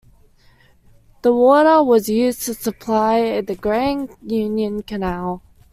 The 1.21 1.31
water 1.31 1.83
was 1.83 2.09
used 2.09 2.41
to 2.45 2.55
supply 2.55 3.39
the 3.41 3.53
Grand 3.53 4.09
Union 4.25 4.81
Canal. 4.81 5.43